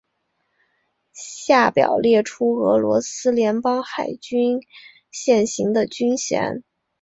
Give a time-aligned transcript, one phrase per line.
[1.13, 4.59] 下表列出俄罗斯联邦海军
[5.11, 6.63] 现行的军衔。